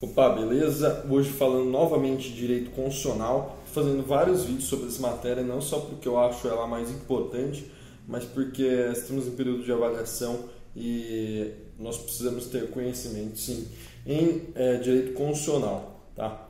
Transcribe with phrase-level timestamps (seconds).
[0.00, 1.04] Opa, beleza?
[1.10, 6.06] Hoje falando novamente de direito constitucional, fazendo vários vídeos sobre essa matéria, não só porque
[6.06, 7.68] eu acho ela mais importante,
[8.06, 10.44] mas porque estamos em período de avaliação
[10.76, 13.66] e nós precisamos ter conhecimento, sim,
[14.06, 16.46] em é, direito constitucional, tá?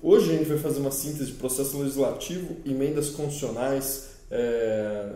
[0.00, 5.10] Hoje a gente vai fazer uma síntese de processo legislativo, emendas constitucionais, é,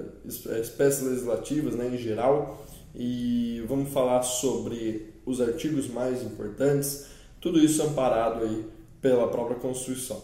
[0.60, 2.66] espécies legislativas né, em geral,
[2.96, 7.13] e vamos falar sobre os artigos mais importantes,
[7.44, 8.64] tudo isso amparado aí
[9.02, 10.18] pela própria Constituição.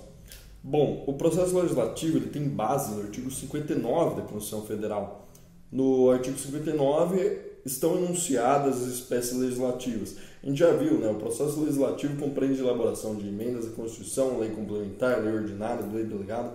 [0.62, 5.28] Bom, o processo legislativo ele tem base no artigo 59 da Constituição Federal.
[5.70, 10.16] No artigo 59 estão enunciadas as espécies legislativas.
[10.42, 11.11] A gente já viu, né?
[11.11, 16.55] O processo legislativo compreende elaboração de emendas à Constituição, lei complementar, lei ordinária, lei delegada.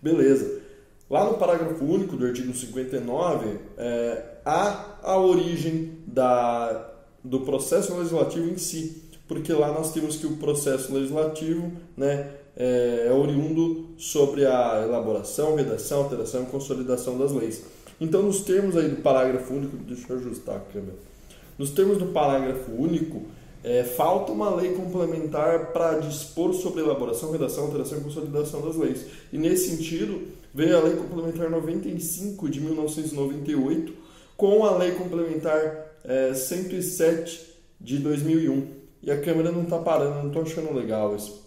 [0.00, 0.60] Beleza.
[1.10, 6.92] Lá no parágrafo único do artigo 59, é, há a origem da,
[7.24, 13.06] do processo legislativo em si porque lá nós temos que o processo legislativo né, é,
[13.08, 17.62] é oriundo sobre a elaboração, redação, alteração e consolidação das leis.
[18.00, 20.96] Então, nos termos aí do parágrafo único, deixa eu ajustar a câmera.
[21.56, 23.22] Nos termos do parágrafo único,
[23.62, 29.06] é, falta uma lei complementar para dispor sobre elaboração, redação, alteração e consolidação das leis.
[29.32, 30.20] E nesse sentido,
[30.52, 33.94] veio a Lei Complementar 95 de 1998
[34.36, 40.28] com a Lei Complementar é, 107 de 2001 e a câmera não está parando, não
[40.28, 41.44] estou achando legal isso.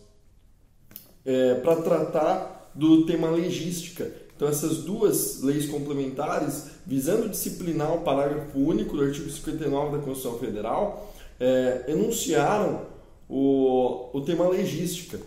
[1.25, 4.11] É, Para tratar do tema legística.
[4.35, 10.37] Então, essas duas leis complementares, visando disciplinar o parágrafo único do artigo 59 da Constituição
[10.37, 12.81] Federal, é, enunciaram
[13.27, 15.19] o, o tema legística,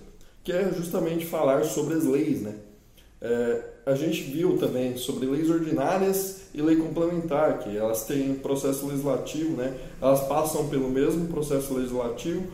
[0.44, 2.40] que é justamente falar sobre as leis.
[2.40, 2.54] Né?
[3.20, 8.86] É, a gente viu também sobre leis ordinárias e lei complementar, que elas têm processo
[8.86, 9.74] legislativo, né?
[10.00, 12.44] elas passam pelo mesmo processo legislativo,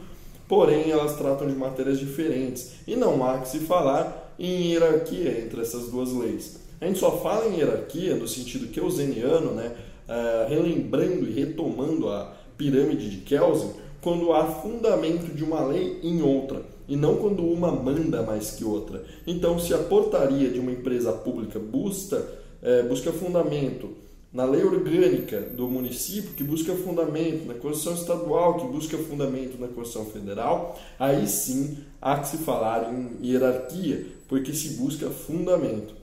[0.47, 2.73] porém elas tratam de matérias diferentes.
[2.87, 6.61] E não há que se falar em hierarquia entre essas duas leis.
[6.81, 9.75] A gente só fala em hierarquia no sentido keuseniano, né?
[10.09, 16.23] Uh, relembrando e retomando a pirâmide de Kelsen, quando há fundamento de uma lei em
[16.23, 19.05] outra e não quando uma manda mais que outra.
[19.27, 22.25] Então, se a portaria de uma empresa pública busca,
[22.63, 23.91] é, busca fundamento
[24.33, 29.67] na lei orgânica do município, que busca fundamento na Constituição Estadual, que busca fundamento na
[29.69, 35.95] Constituição Federal, aí sim há que se falar em hierarquia, porque se busca fundamento.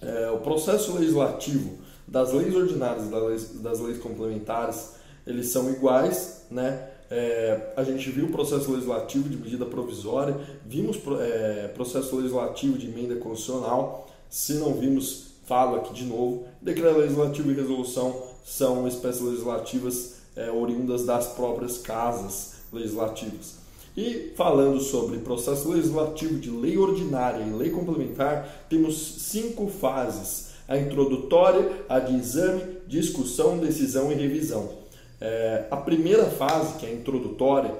[0.00, 4.94] É, o processo legislativo das leis ordinárias e das leis, das leis complementares,
[5.26, 6.88] eles são iguais, né?
[7.10, 10.36] É, a gente viu o processo legislativo de medida provisória,
[10.66, 14.08] vimos é, processo legislativo de emenda constitucional.
[14.28, 16.44] Se não vimos, falo aqui de novo.
[16.60, 23.56] Decreto legislativo e resolução são espécies legislativas é, oriundas das próprias casas legislativas.
[23.96, 30.78] E falando sobre processo legislativo de lei ordinária e lei complementar, temos cinco fases: a
[30.78, 34.77] introdutória, a de exame, discussão, decisão e revisão.
[35.20, 37.74] É, a primeira fase, que é a introdutória,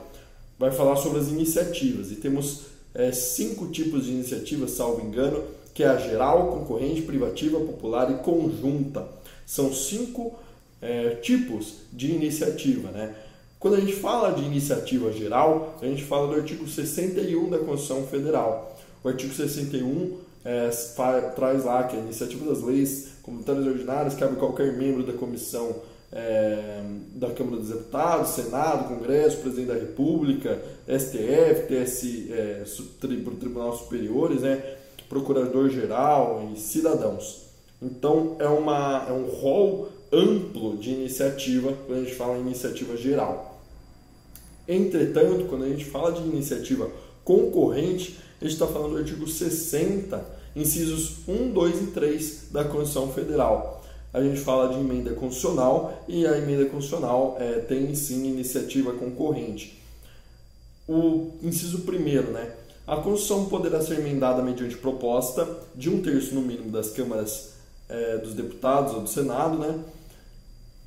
[0.58, 2.10] vai falar sobre as iniciativas.
[2.10, 2.62] E temos
[2.94, 8.22] é, cinco tipos de iniciativas, salvo engano, que é a geral, concorrente, privativa, popular e
[8.24, 9.06] conjunta.
[9.46, 10.36] São cinco
[10.82, 12.90] é, tipos de iniciativa.
[12.90, 13.14] Né?
[13.58, 18.06] Quando a gente fala de iniciativa geral, a gente fala do artigo 61 da Constituição
[18.06, 18.76] Federal.
[19.02, 20.68] O artigo 61 é,
[21.36, 25.76] traz lá que a iniciativa das leis comunitárias ordinárias cabe qualquer membro da comissão
[26.12, 26.82] é,
[27.14, 32.64] da Câmara dos Deputados, Senado, Congresso, Presidente da República, STF, TS, é,
[33.00, 34.76] Tribunal Superiores, né,
[35.08, 37.48] Procurador-Geral e cidadãos.
[37.80, 42.96] Então é, uma, é um rol amplo de iniciativa quando a gente fala em iniciativa
[42.96, 43.60] geral.
[44.66, 46.90] Entretanto, quando a gente fala de iniciativa
[47.24, 50.24] concorrente, a gente está falando do artigo 60,
[50.56, 53.77] incisos 1, 2 e 3 da Constituição Federal
[54.12, 59.78] a gente fala de emenda constitucional e a emenda constitucional é, tem sim iniciativa concorrente.
[60.88, 62.50] O inciso primeiro, né?
[62.86, 67.52] A Constituição poderá ser emendada mediante proposta de um terço no mínimo das câmaras
[67.86, 69.78] é, dos deputados ou do Senado, né?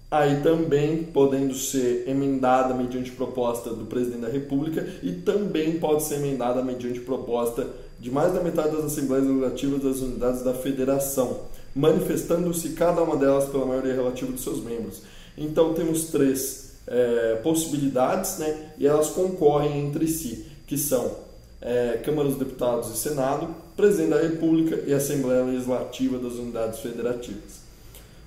[0.10, 6.16] Aí também podendo ser emendada mediante proposta do presidente da República e também pode ser
[6.16, 7.68] emendada mediante proposta
[8.00, 11.42] de mais da metade das assembleias legislativas das unidades da federação
[11.76, 15.02] manifestando-se cada uma delas pela maioria relativa dos seus membros.
[15.38, 21.16] Então temos três é, possibilidades, né, e elas concorrem entre si, que são
[21.62, 23.48] é, Câmara dos Deputados e Senado,
[23.78, 27.62] Presidente da República e Assembleia Legislativa das Unidades Federativas.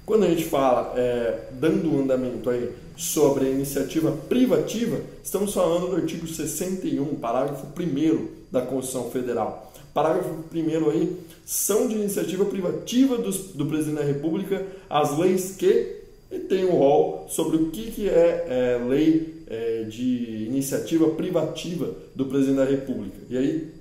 [0.07, 5.89] Quando a gente fala, é, dando um andamento aí sobre a iniciativa privativa, estamos falando
[5.89, 9.73] do artigo 61, parágrafo 1 da Constituição Federal.
[9.95, 16.03] Parágrafo 1 aí, são de iniciativa privativa do, do presidente da República as leis que
[16.49, 22.27] tem um rol sobre o que, que é, é lei é, de iniciativa privativa do
[22.27, 23.17] presidente da República.
[23.31, 23.73] E aí,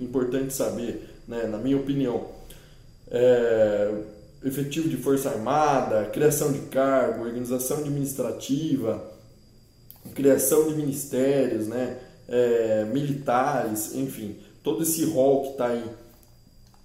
[0.00, 2.28] importante saber, né, na minha opinião,
[3.10, 3.92] é,
[4.44, 9.04] efetivo de Força Armada, criação de cargo, organização administrativa,
[10.14, 11.98] criação de ministérios, né,
[12.28, 14.36] é, militares, enfim,
[14.68, 15.84] todo esse rol que está aí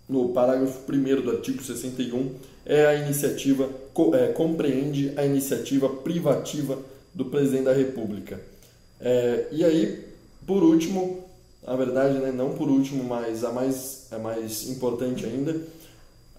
[0.07, 2.31] no parágrafo 1 do artigo 61
[2.65, 3.69] é a iniciativa,
[4.13, 6.79] é, compreende a iniciativa privativa
[7.13, 8.39] do presidente da República.
[9.01, 10.05] É, e aí,
[10.47, 11.25] por último,
[11.65, 15.59] na verdade, né, não por último, mas a mais, a mais importante ainda,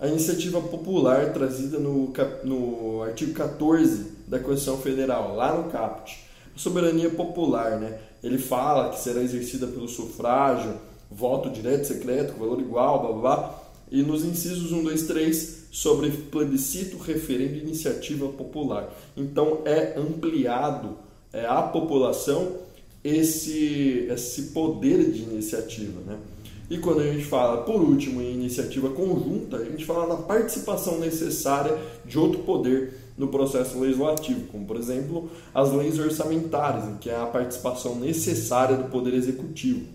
[0.00, 2.10] a iniciativa popular trazida no,
[2.42, 6.24] no artigo 14 da Constituição Federal, lá no CAPT.
[6.56, 7.98] A soberania popular, né?
[8.22, 10.74] ele fala que será exercida pelo sufrágio,
[11.14, 13.64] voto direto, secreto, valor igual, blá blá blá.
[13.90, 18.92] E nos incisos 1, 2, 3, sobre plebiscito, referendo e iniciativa popular.
[19.16, 20.96] Então é ampliado
[21.32, 22.56] é, à população
[23.02, 26.00] esse, esse poder de iniciativa.
[26.06, 26.18] Né?
[26.70, 30.98] E quando a gente fala, por último, em iniciativa conjunta, a gente fala na participação
[30.98, 31.76] necessária
[32.06, 37.26] de outro poder no processo legislativo, como por exemplo as leis orçamentárias, que é a
[37.26, 39.86] participação necessária do poder executivo.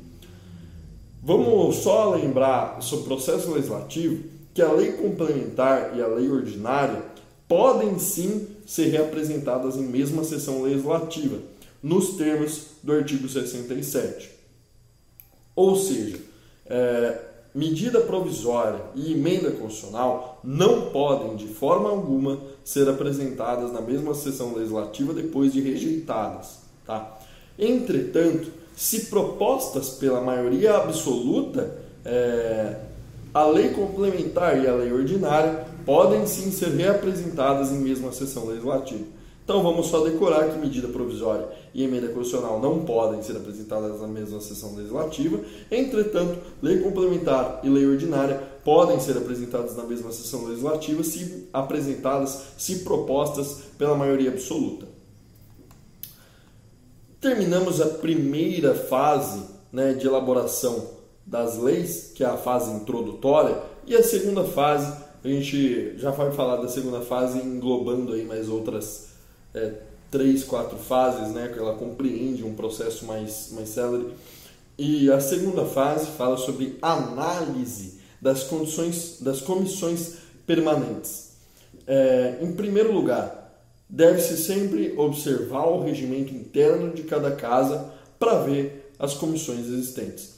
[1.21, 4.23] Vamos só lembrar sobre o processo legislativo
[4.53, 7.03] que a lei complementar e a lei ordinária
[7.47, 11.39] podem sim ser reapresentadas em mesma sessão legislativa,
[11.83, 14.29] nos termos do artigo 67.
[15.55, 16.19] Ou seja,
[16.65, 17.19] é,
[17.53, 24.53] medida provisória e emenda constitucional não podem, de forma alguma, ser apresentadas na mesma sessão
[24.55, 26.59] legislativa depois de rejeitadas.
[26.85, 27.19] Tá?
[27.57, 31.69] Entretanto, se propostas pela maioria absoluta,
[32.05, 32.77] é,
[33.33, 39.03] a lei complementar e a lei ordinária podem sim ser reapresentadas em mesma sessão legislativa.
[39.43, 44.07] Então vamos só decorar que medida provisória e emenda constitucional não podem ser apresentadas na
[44.07, 50.45] mesma sessão legislativa, entretanto, lei complementar e lei ordinária podem ser apresentadas na mesma sessão
[50.45, 54.88] legislativa se apresentadas, se propostas pela maioria absoluta.
[57.21, 59.43] Terminamos a primeira fase
[59.73, 60.87] né, de elaboração
[61.25, 64.91] das leis, que é a fase introdutória, e a segunda fase,
[65.23, 69.09] a gente já vai falar da segunda fase englobando aí mais outras
[69.53, 69.73] é,
[70.09, 74.13] três, quatro fases, né, que ela compreende um processo mais, mais célere.
[74.77, 80.15] E a segunda fase fala sobre análise das condições das comissões
[80.47, 81.31] permanentes.
[81.85, 83.38] É, em primeiro lugar,
[83.89, 90.35] deve-se sempre observar o regimento interno de cada casa para ver as comissões existentes.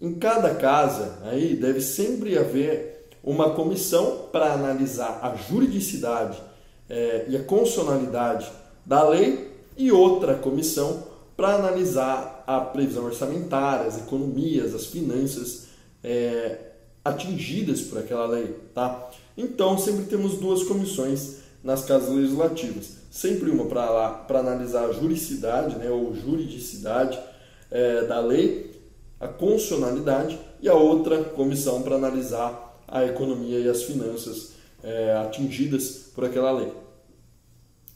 [0.00, 6.40] Em cada casa, aí deve sempre haver uma comissão para analisar a juridicidade
[6.88, 8.50] é, e a constitucionalidade
[8.86, 11.04] da lei e outra comissão
[11.36, 15.66] para analisar a previsão orçamentária, as economias, as finanças
[16.02, 16.58] é,
[17.04, 18.56] atingidas por aquela lei.
[18.74, 19.10] Tá?
[19.36, 23.00] Então, sempre temos duas comissões nas casas legislativas.
[23.10, 27.18] Sempre uma para analisar a juridicidade né, ou juridicidade
[27.70, 28.70] é, da lei,
[29.18, 36.10] a constitucionalidade, e a outra comissão para analisar a economia e as finanças é, atingidas
[36.14, 36.72] por aquela lei.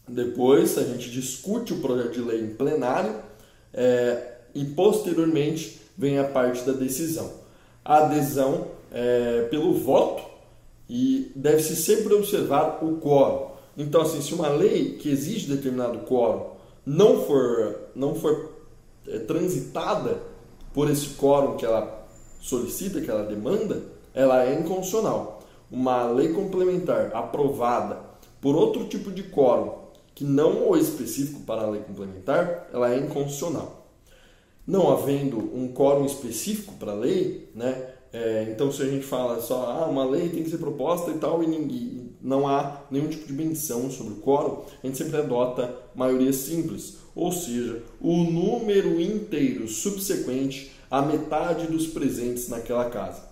[0.08, 3.16] Depois a gente discute o projeto de lei em plenário
[3.72, 7.32] é, e posteriormente vem a parte da decisão.
[7.84, 10.22] A adesão é, pelo voto
[10.88, 13.53] e deve-se sempre observar o quórum.
[13.76, 16.50] Então, assim, se uma lei que exige determinado quórum
[16.86, 18.50] não for, não for
[19.08, 20.18] é, transitada
[20.72, 22.06] por esse quórum que ela
[22.40, 25.42] solicita, que ela demanda, ela é inconstitucional.
[25.70, 27.98] Uma lei complementar aprovada
[28.40, 32.98] por outro tipo de quórum que não o específico para a lei complementar, ela é
[32.98, 33.83] inconstitucional.
[34.66, 39.42] Não havendo um quórum específico para a lei, né, é, então se a gente fala
[39.42, 43.08] só, ah, uma lei tem que ser proposta e tal, e ninguém, não há nenhum
[43.08, 48.16] tipo de menção sobre o quórum, a gente sempre adota maioria simples, ou seja, o
[48.18, 53.22] número inteiro subsequente à metade dos presentes naquela casa.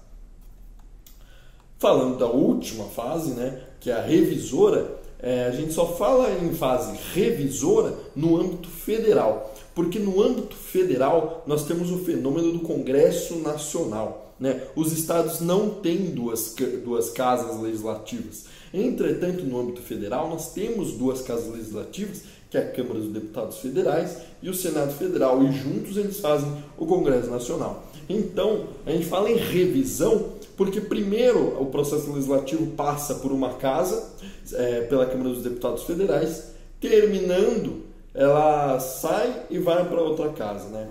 [1.79, 6.53] Falando da última fase, né, que é a revisora, é, a gente só fala em
[6.53, 9.52] fase revisora no âmbito federal.
[9.75, 14.35] Porque no âmbito federal nós temos o fenômeno do Congresso Nacional.
[14.39, 14.63] Né?
[14.75, 18.47] Os estados não têm duas, duas casas legislativas.
[18.75, 23.59] Entretanto, no âmbito federal, nós temos duas casas legislativas, que é a Câmara dos Deputados
[23.59, 27.85] Federais e o Senado Federal, e juntos eles fazem o Congresso Nacional.
[28.09, 34.11] Então, a gente fala em revisão porque, primeiro, o processo legislativo passa por uma casa,
[34.53, 37.82] é, pela Câmara dos Deputados Federais, terminando,
[38.15, 40.69] ela sai e vai para outra casa.
[40.69, 40.89] Né?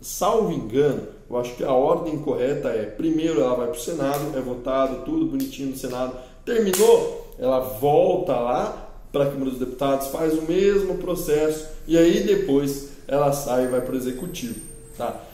[0.00, 4.36] Salvo engano, eu acho que a ordem correta é: primeiro ela vai para o Senado,
[4.36, 10.08] é votado, tudo bonitinho no Senado, terminou, ela volta lá para a Câmara dos Deputados,
[10.08, 14.60] faz o mesmo processo e aí depois ela sai e vai para o Executivo.
[14.96, 15.24] Tá?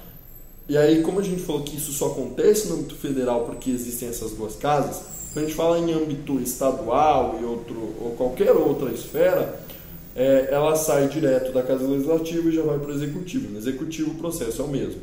[0.69, 4.09] E aí, como a gente falou que isso só acontece no âmbito federal porque existem
[4.09, 8.91] essas duas casas, quando a gente fala em âmbito estadual e outro, ou qualquer outra
[8.91, 9.61] esfera,
[10.14, 13.50] é, ela sai direto da Casa Legislativa e já vai para o Executivo.
[13.50, 15.00] No Executivo o processo é o mesmo.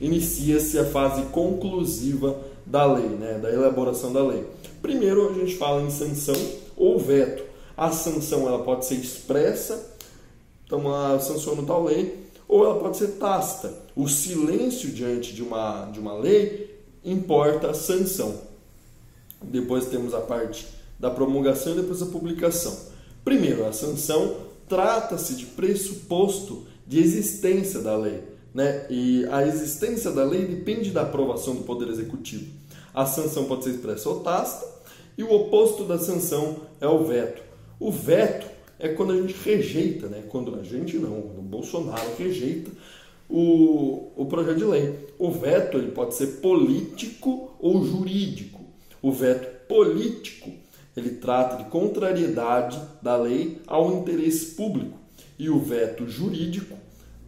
[0.00, 4.44] Inicia-se a fase conclusiva da lei, né, da elaboração da lei.
[4.80, 6.34] Primeiro a gente fala em sanção
[6.76, 7.44] ou veto.
[7.76, 9.94] A sanção ela pode ser expressa,
[10.64, 13.72] então a sanção tal lei, ou ela pode ser tácita.
[13.96, 18.34] O silêncio diante de uma, de uma lei importa a sanção.
[19.42, 20.66] Depois temos a parte
[20.98, 22.76] da promulgação e depois a publicação.
[23.24, 24.36] Primeiro, a sanção
[24.74, 28.24] trata-se de pressuposto de existência da lei.
[28.52, 28.86] Né?
[28.90, 32.52] E a existência da lei depende da aprovação do Poder Executivo.
[32.92, 34.66] A sanção pode ser expressa ou tácita,
[35.16, 37.40] e o oposto da sanção é o veto.
[37.78, 40.24] O veto é quando a gente rejeita, né?
[40.28, 42.72] quando a gente não, o Bolsonaro rejeita
[43.30, 45.08] o, o projeto de lei.
[45.20, 48.60] O veto ele pode ser político ou jurídico.
[49.00, 50.50] O veto político
[50.96, 54.96] ele trata de contrariedade da lei ao interesse público
[55.38, 56.76] e o veto jurídico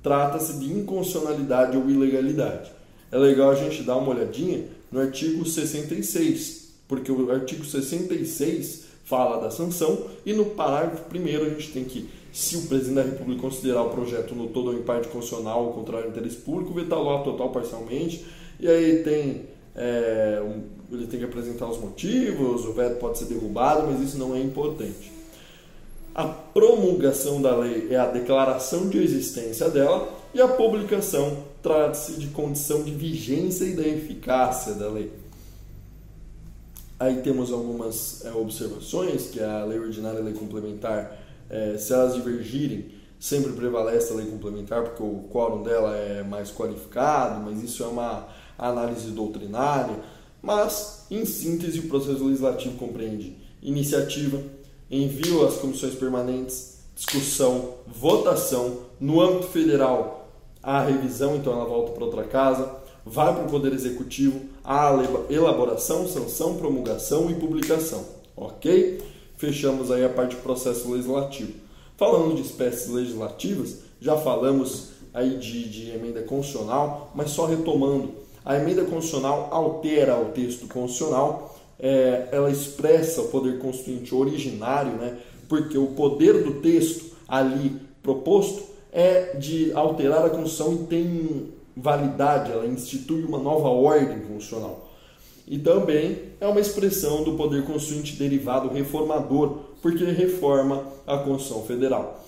[0.03, 2.71] trata-se de inconstitucionalidade ou ilegalidade.
[3.11, 9.41] É legal a gente dar uma olhadinha no artigo 66, porque o artigo 66 fala
[9.41, 13.41] da sanção e no parágrafo primeiro a gente tem que se o presidente da República
[13.41, 17.25] considerar o projeto no todo ou em parte constitucional ou contrário ao interesse público, vetá-lo
[17.25, 18.27] total parcialmente.
[18.61, 20.63] E aí tem é, um,
[20.95, 24.41] ele tem que apresentar os motivos, o veto pode ser derrubado, mas isso não é
[24.41, 25.13] importante.
[26.15, 32.29] A promulgação da lei é a declaração de existência dela e a publicação trata-se de
[32.29, 35.13] condição de vigência e da eficácia da lei.
[36.99, 41.15] Aí temos algumas é, observações, que a lei ordinária e a lei complementar,
[41.51, 42.87] é, se elas divergirem,
[43.21, 47.87] sempre prevalece a lei complementar, porque o quórum dela é mais qualificado, mas isso é
[47.87, 48.27] uma
[48.59, 49.97] análise doutrinária.
[50.43, 54.41] Mas, em síntese, o processo legislativo compreende iniciativa,
[54.91, 60.29] envio às comissões permanentes, discussão, votação, no âmbito federal,
[60.63, 64.93] a revisão, então ela volta para outra casa, vai para o Poder Executivo a
[65.31, 68.05] elaboração, sanção, promulgação e publicação.
[68.37, 69.01] Ok?
[69.37, 71.53] Fechamos aí a parte do processo legislativo.
[71.97, 78.13] Falando de espécies legislativas, já falamos aí de, de emenda constitucional, mas só retomando,
[78.47, 85.19] a emenda constitucional altera o texto constitucional, é, ela expressa o poder constituinte originário, né?
[85.49, 88.63] porque o poder do texto ali proposto
[88.93, 94.91] é de alterar a Constituição e tem validade, ela institui uma nova ordem constitucional.
[95.47, 102.25] E também é uma expressão do poder constituinte derivado reformador, porque reforma a Constituição Federal.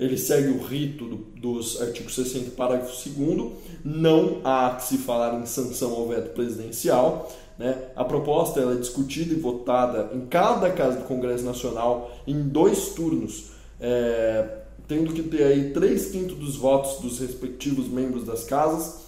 [0.00, 3.52] Ele segue o rito do, dos artigos 60, parágrafo 2
[3.84, 7.30] não há que se falar em sanção ao veto presidencial.
[7.58, 7.76] Né?
[7.94, 13.50] A proposta é discutida e votada em cada casa do Congresso Nacional em dois turnos.
[13.78, 19.02] É, tendo que ter aí três quintos dos votos dos respectivos membros das casas.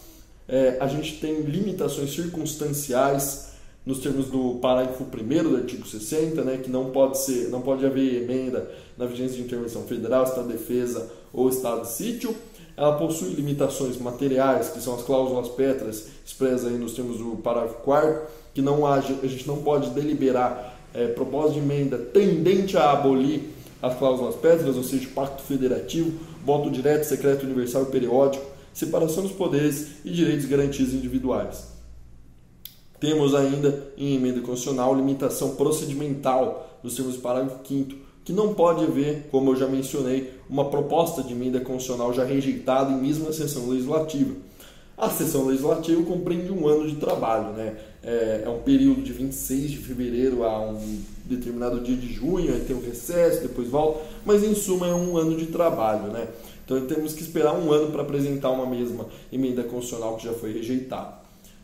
[0.47, 3.53] É, a gente tem limitações circunstanciais
[3.85, 7.85] nos termos do parágrafo 1 do artigo 60, né, que não pode ser, não pode
[7.85, 12.35] haver emenda na vigência de intervenção federal, estado de defesa ou estado de sítio.
[12.77, 17.77] Ela possui limitações materiais, que são as cláusulas pétreas, expressas aí nos termos do parágrafo
[17.83, 22.93] 4 que não haja, a gente não pode deliberar é, proposta de emenda tendente a
[22.93, 26.13] abolir as cláusulas pétreas, ou seja, pacto federativo,
[26.45, 31.73] voto direto, secreto, universal e periódico, separação dos poderes e direitos garantidos individuais.
[33.01, 38.85] Temos ainda em emenda constitucional limitação procedimental nos termos do parágrafo 5 que não pode
[38.85, 43.69] haver, como eu já mencionei, uma proposta de emenda constitucional já rejeitada em mesma sessão
[43.69, 44.35] legislativa.
[44.97, 47.77] A sessão legislativa compreende um ano de trabalho, né?
[48.03, 52.61] É, é um período de 26 de fevereiro a um determinado dia de junho, aí
[52.61, 56.29] tem um recesso, depois volta, mas em suma é um ano de trabalho, né?
[56.65, 60.53] Então temos que esperar um ano para apresentar uma mesma emenda constitucional que já foi
[60.53, 61.23] rejeitada.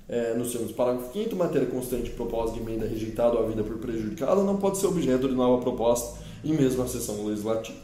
[0.09, 3.63] É, nos termos do parágrafo 5 matéria constante de proposta de emenda rejeitada ou vida
[3.63, 7.79] por prejudicada não pode ser objeto de nova proposta em mesma sessão legislativa.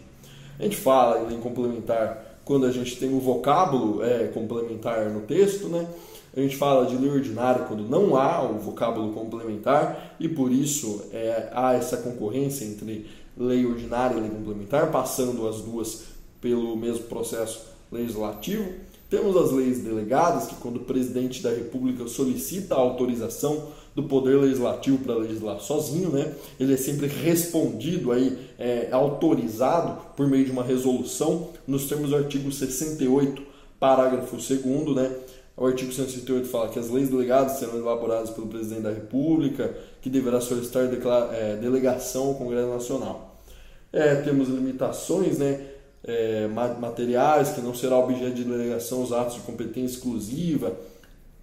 [0.59, 5.69] A gente fala em complementar quando a gente tem o vocábulo é, complementar no texto,
[5.69, 5.87] né?
[6.37, 11.05] A gente fala de lei ordinária quando não há o vocábulo complementar e por isso
[11.13, 13.07] é, há essa concorrência entre
[13.37, 16.05] lei ordinária e lei complementar, passando as duas
[16.41, 18.69] pelo mesmo processo legislativo.
[19.15, 24.41] Temos as leis delegadas, que quando o presidente da República solicita a autorização do poder
[24.41, 26.35] legislativo para legislar sozinho, né?
[26.59, 32.17] Ele é sempre respondido aí, é, autorizado por meio de uma resolução, nos termos do
[32.17, 33.41] artigo 68,
[33.79, 35.15] parágrafo 2 né?
[35.57, 40.11] O artigo 168 fala que as leis delegadas serão elaboradas pelo presidente da República, que
[40.11, 40.83] deverá solicitar
[41.33, 43.39] é, delegação ao Congresso Nacional.
[43.93, 45.74] É, temos limitações, né?
[46.07, 46.47] É,
[46.79, 50.77] materiais que não será objeto de delegação os atos de competência exclusiva.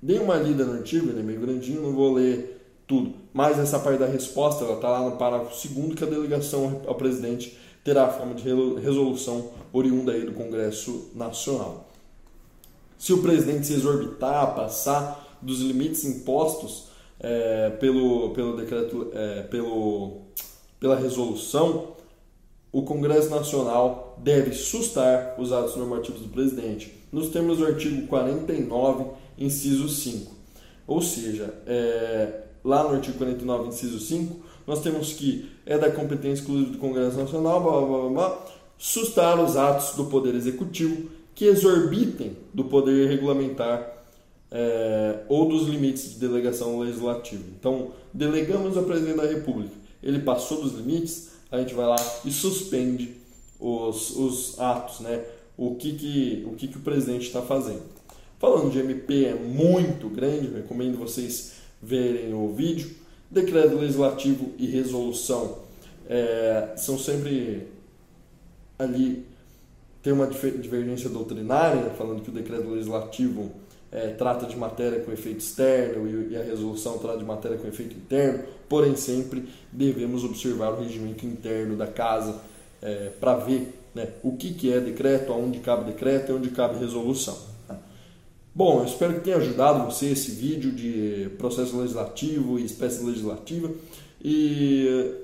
[0.01, 3.13] Dei uma lida no artigo, ele é meio grandinho, não vou ler tudo.
[3.33, 6.95] Mas essa parte da resposta, ela está lá no parágrafo 2 que a delegação ao
[6.95, 8.43] presidente terá a forma de
[8.79, 11.89] resolução oriunda aí do Congresso Nacional.
[12.97, 16.89] Se o presidente se exorbitar, passar dos limites impostos
[17.19, 20.21] é, pelo, pelo decreto, é, pelo,
[20.79, 21.93] pela resolução,
[22.71, 29.05] o Congresso Nacional deve sustar os atos normativos do presidente, nos termos do artigo 49,
[29.37, 30.31] inciso 5.
[30.87, 34.35] Ou seja, é, lá no artigo 49, inciso 5,
[34.65, 38.45] nós temos que é da competência exclusiva do Congresso Nacional, blá, blá, blá, blá,
[38.77, 44.05] sustar os atos do Poder Executivo que exorbitem do poder regulamentar
[44.51, 47.43] é, ou dos limites de delegação legislativa.
[47.57, 49.73] Então, delegamos ao presidente da República,
[50.03, 53.15] ele passou dos limites, a gente vai lá e suspende
[53.59, 55.23] os, os atos, né?
[55.57, 57.83] o, que, que, o que, que o presidente está fazendo.
[58.39, 62.89] Falando de MP é muito grande, recomendo vocês verem o vídeo.
[63.29, 65.59] Decreto legislativo e resolução
[66.09, 67.67] é, são sempre
[68.77, 69.25] ali
[70.01, 73.51] tem uma divergência doutrinária, falando que o decreto legislativo
[73.91, 77.95] é, trata de matéria com efeito externo e a resolução trata de matéria com efeito
[77.95, 82.39] interno, porém sempre devemos observar o regimento interno da casa
[82.81, 86.79] é, para ver né, o que, que é decreto, aonde cabe decreto e onde cabe
[86.79, 87.37] resolução.
[87.67, 87.77] Tá?
[88.55, 93.69] Bom, eu espero que tenha ajudado você esse vídeo de processo legislativo e espécie legislativa
[94.23, 95.15] e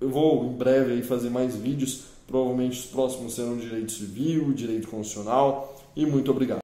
[0.00, 5.76] eu vou em breve fazer mais vídeos Provavelmente os próximos serão direito civil, direito constitucional.
[5.94, 6.60] E muito obrigado.